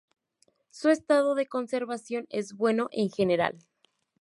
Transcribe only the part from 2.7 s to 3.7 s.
en general.